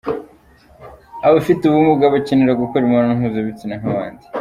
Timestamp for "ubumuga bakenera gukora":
1.65-2.81